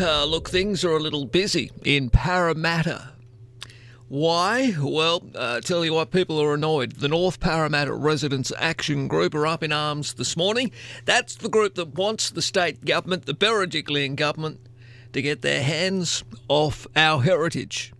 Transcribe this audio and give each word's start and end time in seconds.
Uh, 0.00 0.24
look, 0.24 0.48
things 0.48 0.82
are 0.82 0.96
a 0.96 0.98
little 0.98 1.26
busy 1.26 1.70
in 1.84 2.08
Parramatta. 2.08 3.10
Why? 4.08 4.74
Well, 4.80 5.22
uh, 5.34 5.60
tell 5.60 5.84
you 5.84 5.92
what, 5.92 6.10
people 6.10 6.40
are 6.40 6.54
annoyed. 6.54 6.92
The 6.92 7.08
North 7.08 7.38
Parramatta 7.38 7.92
Residents 7.92 8.50
Action 8.56 9.08
Group 9.08 9.34
are 9.34 9.46
up 9.46 9.62
in 9.62 9.72
arms 9.72 10.14
this 10.14 10.38
morning. 10.38 10.70
That's 11.04 11.34
the 11.34 11.50
group 11.50 11.74
that 11.74 11.96
wants 11.96 12.30
the 12.30 12.40
state 12.40 12.86
government, 12.86 13.26
the 13.26 13.34
Berejiklian 13.34 14.16
government, 14.16 14.60
to 15.12 15.20
get 15.20 15.42
their 15.42 15.62
hands 15.62 16.24
off 16.48 16.86
our 16.96 17.20
heritage. 17.20 17.92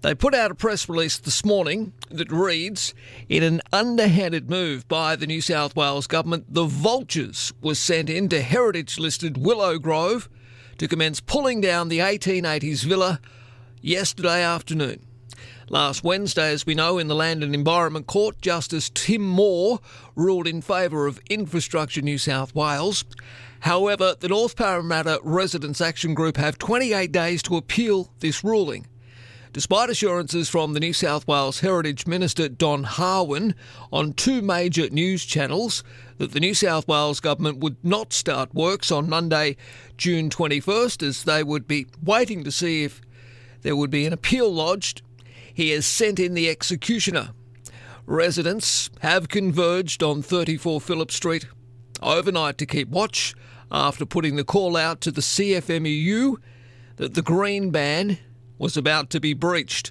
They 0.00 0.14
put 0.14 0.34
out 0.34 0.50
a 0.50 0.54
press 0.54 0.88
release 0.88 1.18
this 1.18 1.44
morning 1.44 1.92
that 2.08 2.32
reads 2.32 2.94
In 3.28 3.42
an 3.42 3.60
underhanded 3.70 4.48
move 4.48 4.88
by 4.88 5.14
the 5.14 5.26
New 5.26 5.42
South 5.42 5.76
Wales 5.76 6.06
government, 6.06 6.46
the 6.54 6.64
vultures 6.64 7.52
were 7.60 7.74
sent 7.74 8.08
into 8.08 8.40
heritage 8.40 8.98
listed 8.98 9.36
Willow 9.36 9.78
Grove 9.78 10.30
to 10.80 10.88
commence 10.88 11.20
pulling 11.20 11.60
down 11.60 11.88
the 11.88 11.98
1880s 11.98 12.84
villa 12.84 13.20
yesterday 13.82 14.42
afternoon. 14.42 15.04
Last 15.68 16.02
Wednesday, 16.02 16.52
as 16.52 16.64
we 16.64 16.74
know, 16.74 16.96
in 16.96 17.06
the 17.06 17.14
Land 17.14 17.44
and 17.44 17.54
Environment 17.54 18.06
Court, 18.06 18.40
Justice 18.40 18.90
Tim 18.94 19.20
Moore 19.20 19.80
ruled 20.16 20.46
in 20.46 20.62
favour 20.62 21.06
of 21.06 21.20
Infrastructure 21.28 22.00
New 22.00 22.16
South 22.16 22.54
Wales. 22.54 23.04
However, 23.60 24.14
the 24.18 24.28
North 24.28 24.56
Parramatta 24.56 25.20
Residents 25.22 25.82
Action 25.82 26.14
Group 26.14 26.38
have 26.38 26.56
28 26.56 27.12
days 27.12 27.42
to 27.42 27.58
appeal 27.58 28.10
this 28.20 28.42
ruling. 28.42 28.86
Despite 29.52 29.90
assurances 29.90 30.48
from 30.48 30.74
the 30.74 30.80
New 30.80 30.92
South 30.92 31.26
Wales 31.26 31.58
Heritage 31.58 32.06
Minister 32.06 32.48
Don 32.48 32.84
Harwin 32.84 33.54
on 33.92 34.12
two 34.12 34.42
major 34.42 34.88
news 34.90 35.24
channels 35.24 35.82
that 36.18 36.30
the 36.30 36.38
New 36.38 36.54
South 36.54 36.86
Wales 36.86 37.18
government 37.18 37.58
would 37.58 37.76
not 37.84 38.12
start 38.12 38.54
works 38.54 38.92
on 38.92 39.08
Monday, 39.08 39.56
June 39.96 40.30
21st, 40.30 41.02
as 41.02 41.24
they 41.24 41.42
would 41.42 41.66
be 41.66 41.88
waiting 42.00 42.44
to 42.44 42.52
see 42.52 42.84
if 42.84 43.00
there 43.62 43.74
would 43.74 43.90
be 43.90 44.06
an 44.06 44.12
appeal 44.12 44.54
lodged, 44.54 45.02
he 45.52 45.70
has 45.70 45.84
sent 45.84 46.20
in 46.20 46.34
the 46.34 46.48
executioner. 46.48 47.30
Residents 48.06 48.88
have 49.00 49.28
converged 49.28 50.00
on 50.00 50.22
34 50.22 50.80
Phillip 50.80 51.10
Street 51.10 51.48
overnight 52.00 52.56
to 52.58 52.66
keep 52.66 52.88
watch 52.88 53.34
after 53.72 54.06
putting 54.06 54.36
the 54.36 54.44
call 54.44 54.76
out 54.76 55.00
to 55.00 55.10
the 55.10 55.20
CFMEU 55.20 56.36
that 56.96 57.14
the 57.14 57.22
green 57.22 57.72
ban 57.72 58.18
was 58.60 58.76
about 58.76 59.10
to 59.10 59.18
be 59.18 59.32
breached. 59.32 59.90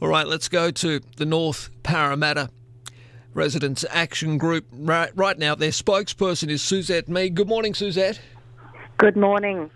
All 0.00 0.08
right, 0.08 0.26
let's 0.26 0.48
go 0.48 0.70
to 0.72 1.00
the 1.18 1.26
North 1.26 1.68
Parramatta 1.82 2.48
Residents 3.34 3.84
Action 3.90 4.38
Group. 4.38 4.64
Right, 4.72 5.12
right 5.14 5.38
now, 5.38 5.54
their 5.54 5.70
spokesperson 5.70 6.48
is 6.48 6.62
Suzette 6.62 7.08
Meade. 7.08 7.34
Good 7.34 7.46
morning, 7.46 7.74
Suzette. 7.74 8.20
Good 8.96 9.16
morning. 9.16 9.70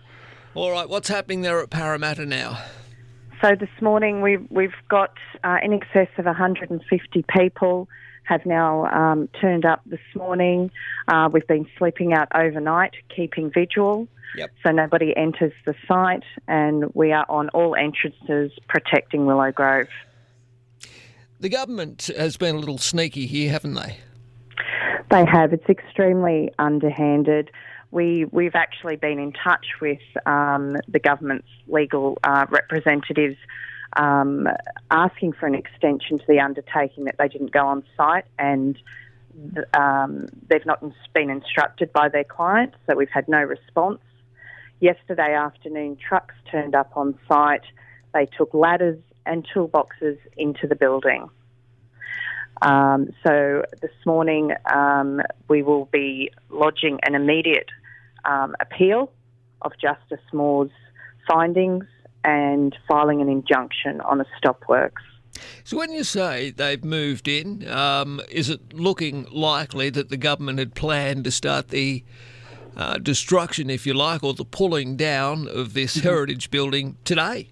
All 0.55 0.71
right, 0.71 0.89
what's 0.89 1.09
happening 1.09 1.43
there 1.43 1.61
at 1.61 1.71
Parramatta 1.71 2.25
now? 2.25 2.59
So 3.43 3.55
this 3.55 3.69
morning 3.81 4.21
we've 4.23 4.45
we've 4.51 4.75
got 4.89 5.13
uh, 5.45 5.59
in 5.63 5.73
excess 5.73 6.09
of 6.17 6.25
150 6.25 7.25
people 7.29 7.89
have 8.29 8.45
now 8.45 8.85
um, 8.87 9.29
turned 9.41 9.65
up 9.65 9.81
this 9.87 10.01
morning. 10.15 10.71
Uh, 11.09 11.31
we've 11.33 11.47
been 11.47 11.67
sleeping 11.79 12.13
out 12.13 12.29
overnight, 12.35 12.95
keeping 13.15 13.51
vigil. 13.51 14.07
Yep. 14.37 14.51
So 14.63 14.71
nobody 14.71 15.17
enters 15.17 15.55
the 15.65 15.75
site, 15.87 16.25
and 16.47 16.95
we 16.95 17.13
are 17.13 17.25
on 17.31 17.49
all 17.51 17.75
entrances 17.75 18.53
protecting 18.69 19.25
Willow 19.25 19.51
Grove. 19.51 19.89
The 21.41 21.49
government 21.49 22.11
has 22.17 22.37
been 22.37 22.57
a 22.57 22.59
little 22.59 22.79
sneaky 22.79 23.27
here, 23.27 23.51
haven't 23.51 23.75
they? 23.75 23.97
They 25.11 25.25
have. 25.25 25.55
It's 25.55 25.69
extremely 25.69 26.53
underhanded. 26.59 27.51
We 27.91 28.27
we've 28.27 28.55
actually 28.55 28.97
been 28.97 29.19
in 29.19 29.33
touch 29.33 29.67
with 29.81 30.01
um, 30.27 30.77
the 30.89 30.99
government's 30.99 31.49
legal 31.67 32.19
uh, 32.23 32.45
representatives, 32.51 33.39
um, 33.97 34.49
asking 34.91 35.33
for 35.33 35.47
an 35.47 35.55
extension 35.55 36.19
to 36.19 36.25
the 36.29 36.41
undertaking 36.41 37.05
that 37.05 37.17
they 37.19 37.29
didn't 37.29 37.53
go 37.53 37.67
on 37.67 37.83
site, 37.97 38.27
and 38.39 38.79
um, 39.75 40.29
they've 40.49 40.67
not 40.67 40.83
been 41.15 41.31
instructed 41.31 41.93
by 41.93 42.09
their 42.09 42.25
client, 42.25 42.75
so 42.87 42.97
we've 42.97 43.11
had 43.11 43.29
no 43.29 43.39
response. 43.39 44.01
Yesterday 44.81 45.35
afternoon, 45.35 45.97
trucks 45.97 46.35
turned 46.51 46.75
up 46.75 46.93
on 46.97 47.19
site. 47.29 47.65
They 48.15 48.27
took 48.27 48.55
ladders 48.55 48.99
and 49.27 49.47
toolboxes 49.55 50.19
into 50.37 50.67
the 50.67 50.77
building. 50.77 51.29
Um, 52.63 53.11
so 53.25 53.63
this 53.81 53.93
morning 54.05 54.53
um, 54.73 55.21
we 55.49 55.63
will 55.63 55.87
be 55.87 56.31
lodging 56.51 56.99
an 57.05 57.15
immediate 57.15 57.69
um, 58.25 58.57
appeal 58.61 59.13
of 59.63 59.73
Justice 59.81 60.25
Moore's 60.33 60.71
findings 61.29 61.85
and 62.25 62.77
filing 62.87 63.21
an 63.21 63.29
injunction 63.29 64.01
on 64.03 64.21
a 64.21 64.25
stop 64.37 64.63
works. 64.69 65.03
So, 65.65 65.77
when 65.77 65.93
you 65.93 66.05
say 66.05 66.51
they've 66.51 66.83
moved 66.83 67.29
in, 67.29 67.69
um, 67.69 68.21
is 68.31 68.51
it 68.51 68.73
looking 68.73 69.27
likely 69.31 69.91
that 69.91 70.09
the 70.09 70.17
government 70.17 70.59
had 70.59 70.75
planned 70.75 71.25
to 71.25 71.31
start 71.31 71.69
the 71.69 72.03
uh, 72.77 72.99
destruction, 72.99 73.71
if 73.71 73.87
you 73.87 73.95
like, 73.95 74.25
or 74.25 74.35
the 74.35 74.45
pulling 74.45 74.97
down 74.97 75.47
of 75.47 75.75
this 75.75 75.97
mm-hmm. 75.97 76.09
heritage 76.09 76.51
building 76.51 76.97
today? 77.05 77.51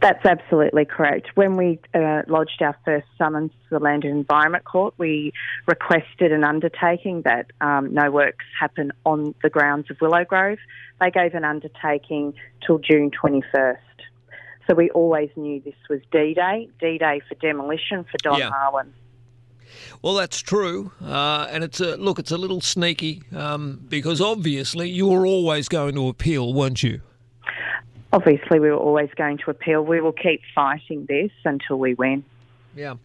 That's 0.00 0.24
absolutely 0.26 0.84
correct. 0.84 1.28
When 1.36 1.56
we 1.56 1.80
uh, 1.94 2.22
lodged 2.28 2.60
our 2.60 2.76
first 2.84 3.06
summons 3.16 3.50
to 3.50 3.78
the 3.78 3.78
Land 3.78 4.04
and 4.04 4.12
Environment 4.12 4.64
Court, 4.64 4.94
we 4.98 5.32
requested 5.66 6.32
an 6.32 6.44
undertaking 6.44 7.22
that 7.22 7.46
um, 7.60 7.94
no 7.94 8.10
works 8.10 8.44
happen 8.58 8.92
on 9.04 9.34
the 9.42 9.48
grounds 9.48 9.90
of 9.90 10.00
Willow 10.00 10.24
Grove. 10.24 10.58
They 11.00 11.10
gave 11.10 11.34
an 11.34 11.44
undertaking 11.44 12.34
till 12.64 12.78
June 12.78 13.10
21st. 13.10 13.78
So 14.68 14.74
we 14.74 14.90
always 14.90 15.30
knew 15.36 15.60
this 15.60 15.74
was 15.88 16.00
D 16.12 16.34
Day, 16.34 16.68
D 16.80 16.98
Day 16.98 17.20
for 17.26 17.34
demolition 17.36 18.04
for 18.04 18.18
Don 18.22 18.38
yeah. 18.38 18.50
Harwin. 18.50 18.88
Well, 20.02 20.14
that's 20.14 20.40
true, 20.40 20.92
uh, 21.02 21.48
and 21.50 21.64
it's 21.64 21.80
a 21.80 21.96
look. 21.96 22.18
It's 22.18 22.30
a 22.30 22.38
little 22.38 22.60
sneaky 22.60 23.22
um, 23.34 23.80
because 23.88 24.20
obviously 24.20 24.88
you 24.88 25.06
were 25.06 25.26
always 25.26 25.68
going 25.68 25.94
to 25.94 26.08
appeal, 26.08 26.52
weren't 26.52 26.82
you? 26.82 27.00
Obviously 28.12 28.60
we 28.60 28.70
were 28.70 28.76
always 28.76 29.10
going 29.16 29.38
to 29.38 29.50
appeal. 29.50 29.82
We 29.82 30.00
will 30.00 30.12
keep 30.12 30.42
fighting 30.54 31.06
this 31.06 31.30
until 31.44 31.78
we 31.78 31.94
win. 31.94 32.24
Yeah. 32.74 32.96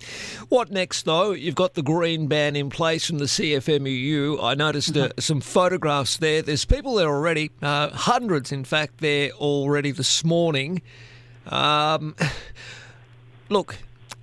What 0.50 0.69
next, 0.69 1.06
though? 1.06 1.31
You've 1.31 1.56
got 1.56 1.75
the 1.75 1.81
green 1.81 2.28
ban 2.28 2.57
in 2.57 2.69
place 2.69 3.07
from 3.07 3.19
the 3.19 3.25
CFMEU. 3.25 4.44
I 4.44 4.53
noticed 4.53 4.97
uh, 4.97 5.07
mm-hmm. 5.07 5.19
some 5.19 5.40
photographs 5.40 6.17
there. 6.17 6.41
There's 6.41 6.66
people 6.66 6.95
there 6.95 7.07
already, 7.07 7.51
uh, 7.61 7.90
hundreds, 7.90 8.51
in 8.51 8.66
fact, 8.66 8.97
there 8.97 9.31
already 9.31 9.91
this 9.91 10.25
morning. 10.25 10.81
Um, 11.47 12.16
look, 13.50 13.78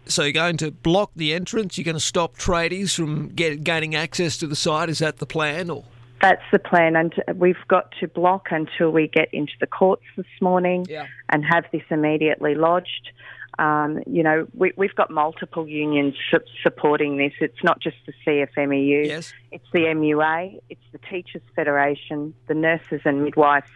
so 0.04 0.22
you're 0.22 0.32
going 0.32 0.58
to 0.58 0.70
block 0.70 1.12
the 1.16 1.32
entrance? 1.32 1.78
You're 1.78 1.86
going 1.86 1.94
to 1.94 2.00
stop 2.00 2.36
tradies 2.36 2.94
from 2.94 3.28
get, 3.28 3.64
gaining 3.64 3.94
access 3.94 4.36
to 4.38 4.46
the 4.46 4.56
site? 4.56 4.90
Is 4.90 4.98
that 4.98 5.16
the 5.16 5.26
plan? 5.26 5.70
Or 5.70 5.84
that's 6.20 6.42
the 6.52 6.58
plan, 6.58 6.96
and 6.96 7.14
we've 7.36 7.56
got 7.68 7.92
to 8.00 8.08
block 8.08 8.48
until 8.50 8.90
we 8.90 9.08
get 9.08 9.28
into 9.32 9.52
the 9.60 9.66
courts 9.66 10.04
this 10.16 10.26
morning 10.40 10.86
yeah. 10.88 11.06
and 11.28 11.44
have 11.44 11.64
this 11.72 11.82
immediately 11.90 12.54
lodged. 12.54 13.10
Um, 13.58 14.00
you 14.06 14.22
know, 14.22 14.46
we, 14.54 14.72
have 14.80 14.94
got 14.94 15.10
multiple 15.10 15.66
unions 15.66 16.14
su- 16.30 16.38
supporting 16.62 17.16
this. 17.16 17.32
It's 17.40 17.62
not 17.64 17.80
just 17.80 17.96
the 18.06 18.12
CFMEU. 18.24 19.06
Yes. 19.06 19.32
It's 19.50 19.66
the 19.72 19.80
MUA. 19.80 20.60
It's 20.70 20.80
the 20.92 20.98
Teachers 21.10 21.42
Federation, 21.56 22.34
the 22.46 22.54
Nurses 22.54 23.00
and 23.04 23.24
Midwives 23.24 23.70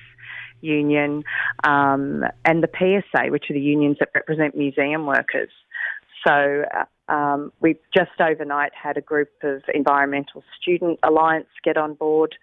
Union, 0.60 1.24
um, 1.64 2.24
and 2.44 2.62
the 2.62 2.68
PSA, 2.68 3.30
which 3.30 3.50
are 3.50 3.54
the 3.54 3.60
unions 3.60 3.96
that 3.98 4.10
represent 4.14 4.56
museum 4.56 5.06
workers. 5.06 5.50
So 6.24 6.64
uh, 6.72 6.84
um, 7.12 7.52
we've 7.60 7.78
just 7.94 8.18
overnight 8.20 8.72
had 8.74 8.96
a 8.96 9.02
group 9.02 9.30
of 9.42 9.62
Environmental 9.74 10.42
Student 10.60 10.98
Alliance 11.02 11.48
get 11.62 11.76
on 11.76 11.94
board 11.94 12.34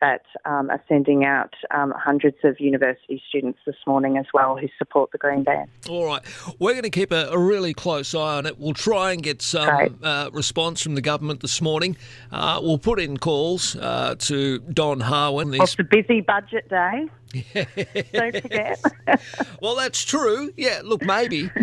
that 0.00 0.22
um, 0.44 0.70
are 0.70 0.82
sending 0.88 1.24
out 1.24 1.54
um, 1.70 1.92
hundreds 1.96 2.36
of 2.44 2.58
university 2.58 3.22
students 3.28 3.58
this 3.64 3.76
morning 3.86 4.18
as 4.18 4.26
well 4.34 4.56
who 4.56 4.66
support 4.76 5.10
the 5.12 5.18
Green 5.18 5.44
Ban. 5.44 5.66
All 5.88 6.04
right. 6.04 6.22
We're 6.58 6.72
going 6.72 6.82
to 6.82 6.90
keep 6.90 7.12
a, 7.12 7.28
a 7.28 7.38
really 7.38 7.72
close 7.74 8.14
eye 8.14 8.38
on 8.38 8.46
it. 8.46 8.58
We'll 8.58 8.74
try 8.74 9.12
and 9.12 9.22
get 9.22 9.40
some 9.40 9.98
uh, 10.02 10.30
response 10.32 10.82
from 10.82 10.94
the 10.94 11.00
government 11.00 11.40
this 11.40 11.60
morning. 11.60 11.96
Uh, 12.32 12.60
we'll 12.62 12.78
put 12.78 13.00
in 13.00 13.16
calls 13.18 13.76
uh, 13.76 14.16
to 14.20 14.58
Don 14.58 15.00
Harwin. 15.00 15.52
These... 15.52 15.62
It's 15.62 15.76
a 15.78 15.84
busy 15.84 16.20
budget 16.20 16.68
day. 16.68 17.08
Don't 18.12 18.42
forget. 18.42 18.80
well, 19.60 19.74
that's 19.74 20.04
true. 20.04 20.52
Yeah, 20.56 20.80
look, 20.84 21.02
maybe. 21.02 21.50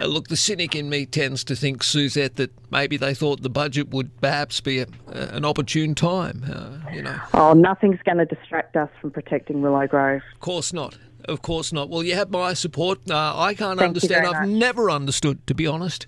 Uh, 0.00 0.06
look, 0.06 0.28
the 0.28 0.36
cynic 0.36 0.74
in 0.74 0.88
me 0.88 1.06
tends 1.06 1.44
to 1.44 1.56
think, 1.56 1.82
Suzette, 1.82 2.36
that 2.36 2.52
maybe 2.70 2.96
they 2.96 3.14
thought 3.14 3.42
the 3.42 3.50
budget 3.50 3.90
would 3.90 4.20
perhaps 4.20 4.60
be 4.60 4.80
a, 4.80 4.86
an 5.08 5.44
opportune 5.44 5.94
time. 5.94 6.44
Uh, 6.50 6.90
you 6.92 7.02
know. 7.02 7.18
Oh, 7.34 7.52
nothing's 7.52 8.00
going 8.02 8.18
to 8.18 8.24
distract 8.24 8.76
us 8.76 8.90
from 9.00 9.10
protecting 9.10 9.62
Willow 9.62 9.86
Grove. 9.86 10.22
Of 10.34 10.40
course 10.40 10.72
not. 10.72 10.96
Of 11.24 11.42
course 11.42 11.72
not. 11.72 11.90
Well, 11.90 12.02
you 12.02 12.14
have 12.14 12.30
my 12.30 12.54
support. 12.54 13.10
Uh, 13.10 13.34
I 13.36 13.54
can't 13.54 13.78
Thank 13.78 13.88
understand. 13.88 14.26
I've 14.26 14.48
much. 14.48 14.58
never 14.58 14.90
understood, 14.90 15.46
to 15.46 15.54
be 15.54 15.66
honest, 15.66 16.06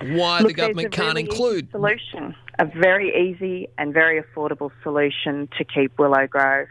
why 0.00 0.40
Look, 0.40 0.48
the 0.48 0.54
government 0.54 0.92
can't 0.92 1.16
really 1.16 1.22
include 1.22 1.70
solution. 1.70 2.34
A 2.58 2.66
very 2.66 3.30
easy 3.30 3.68
and 3.78 3.92
very 3.92 4.22
affordable 4.22 4.70
solution 4.82 5.48
to 5.58 5.64
keep 5.64 5.98
Willow 5.98 6.26
Grove. 6.26 6.68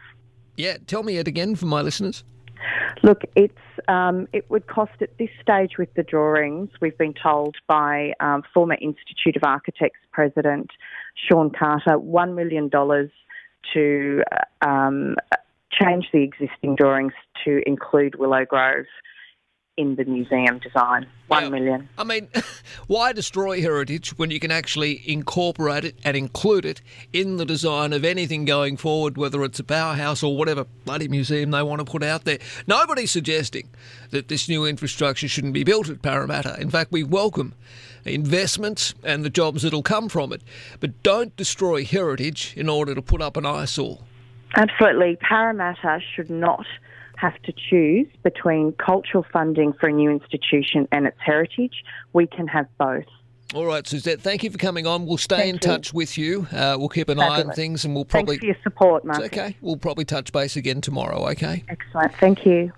Yeah, 0.55 0.77
tell 0.87 1.03
me 1.03 1.17
it 1.17 1.27
again 1.27 1.55
for 1.55 1.65
my 1.65 1.81
listeners. 1.81 2.23
Look, 3.03 3.21
it's 3.35 3.53
um, 3.87 4.27
it 4.33 4.49
would 4.49 4.67
cost 4.67 5.01
at 5.01 5.17
this 5.17 5.29
stage 5.41 5.77
with 5.77 5.93
the 5.93 6.03
drawings. 6.03 6.69
We've 6.81 6.97
been 6.97 7.13
told 7.13 7.55
by 7.67 8.13
um, 8.19 8.43
former 8.53 8.75
Institute 8.81 9.35
of 9.35 9.43
Architects 9.43 9.99
president 10.11 10.71
Shaun 11.15 11.49
Carter 11.49 11.97
one 11.97 12.35
million 12.35 12.69
dollars 12.69 13.09
to 13.73 14.23
um, 14.61 15.15
change 15.71 16.07
the 16.11 16.23
existing 16.23 16.75
drawings 16.75 17.13
to 17.45 17.61
include 17.65 18.15
Willow 18.15 18.45
Grove 18.45 18.85
in 19.79 19.95
the 19.95 20.03
museum 20.03 20.59
design. 20.59 21.07
One 21.27 21.43
Yeah. 21.43 21.49
million. 21.49 21.89
I 21.97 22.03
mean, 22.03 22.27
why 22.87 23.13
destroy 23.13 23.61
heritage 23.61 24.09
when 24.17 24.29
you 24.29 24.39
can 24.39 24.51
actually 24.51 25.01
incorporate 25.09 25.85
it 25.85 25.95
and 26.03 26.17
include 26.17 26.65
it 26.65 26.81
in 27.13 27.37
the 27.37 27.45
design 27.45 27.93
of 27.93 28.03
anything 28.03 28.43
going 28.43 28.75
forward, 28.75 29.17
whether 29.17 29.41
it's 29.45 29.57
a 29.59 29.63
powerhouse 29.63 30.21
or 30.21 30.35
whatever 30.35 30.65
bloody 30.83 31.07
museum 31.07 31.51
they 31.51 31.63
want 31.63 31.79
to 31.79 31.85
put 31.89 32.03
out 32.03 32.25
there? 32.25 32.39
Nobody's 32.67 33.11
suggesting 33.11 33.69
that 34.09 34.27
this 34.27 34.49
new 34.49 34.65
infrastructure 34.65 35.29
shouldn't 35.29 35.53
be 35.53 35.63
built 35.63 35.87
at 35.87 36.01
Parramatta. 36.01 36.57
In 36.59 36.69
fact, 36.69 36.91
we 36.91 37.03
welcome 37.03 37.53
investments 38.03 38.93
and 39.03 39.23
the 39.23 39.29
jobs 39.29 39.61
that'll 39.63 39.81
come 39.81 40.09
from 40.09 40.33
it. 40.33 40.41
But 40.81 41.01
don't 41.03 41.33
destroy 41.37 41.85
heritage 41.85 42.53
in 42.57 42.67
order 42.67 42.93
to 42.95 43.01
put 43.01 43.21
up 43.21 43.37
an 43.37 43.45
eyesore. 43.45 43.99
Absolutely. 44.55 45.15
Parramatta 45.21 46.01
should 46.15 46.29
not 46.29 46.65
have 47.19 47.41
to 47.43 47.53
choose 47.69 48.07
between 48.23 48.71
cultural 48.73 49.25
funding 49.31 49.73
for 49.73 49.89
a 49.89 49.91
new 49.91 50.09
institution 50.09 50.87
and 50.91 51.05
its 51.05 51.17
heritage. 51.19 51.83
We 52.13 52.27
can 52.27 52.47
have 52.47 52.67
both. 52.77 53.05
All 53.55 53.65
right, 53.65 53.85
Suzette, 53.85 54.21
thank 54.21 54.43
you 54.43 54.51
for 54.51 54.59
coming 54.59 54.85
on. 54.85 55.07
We'll 55.07 55.17
stay 55.17 55.37
Thank 55.37 55.49
in 55.49 55.55
you. 55.55 55.59
touch 55.59 55.91
with 55.91 56.19
you. 56.19 56.45
Uh, 56.51 56.75
we'll 56.77 56.87
keep 56.87 57.09
an 57.09 57.19
eye 57.19 57.41
on 57.41 57.51
things 57.53 57.83
and 57.83 57.95
we'll 57.95 58.05
probably. 58.05 58.37
Thanks 58.37 58.41
for 58.41 58.45
your 58.45 58.63
support, 58.63 59.05
Mark. 59.05 59.21
Okay. 59.21 59.57
We'll 59.61 59.77
probably 59.77 60.05
touch 60.05 60.31
base 60.31 60.55
again 60.55 60.81
tomorrow, 60.81 61.27
okay? 61.29 61.63
Excellent. 61.67 62.13
Thank 62.17 62.45
you. 62.45 62.71